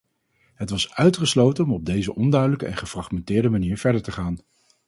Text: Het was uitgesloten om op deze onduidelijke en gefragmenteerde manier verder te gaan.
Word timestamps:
Het 0.55 0.69
was 0.69 0.93
uitgesloten 0.95 1.63
om 1.63 1.73
op 1.73 1.85
deze 1.85 2.15
onduidelijke 2.15 2.65
en 2.65 2.77
gefragmenteerde 2.77 3.49
manier 3.49 3.77
verder 3.77 4.01
te 4.01 4.11
gaan. 4.11 4.37